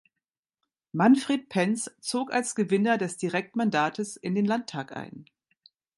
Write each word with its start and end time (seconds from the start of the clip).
Manfred 0.93 1.47
Pentz 1.49 1.91
zog 1.99 2.33
als 2.33 2.55
Gewinner 2.55 2.97
des 2.97 3.17
Direktmandats 3.17 4.15
in 4.15 4.33
den 4.33 4.45
Landtag 4.45 4.95
ein. 4.97 5.25